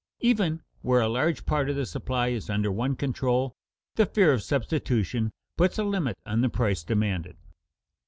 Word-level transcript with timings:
Even 0.21 0.63
where 0.81 0.99
a 1.01 1.07
large 1.07 1.45
part 1.45 1.69
of 1.69 1.75
the 1.75 1.85
supply 1.85 2.29
is 2.29 2.49
under 2.49 2.71
one 2.71 2.95
control, 2.95 3.53
the 3.97 4.07
fear 4.07 4.33
of 4.33 4.41
substitution 4.41 5.29
puts 5.57 5.77
a 5.77 5.83
limit 5.83 6.17
on 6.25 6.41
the 6.41 6.49
price 6.49 6.83
demanded. 6.83 7.37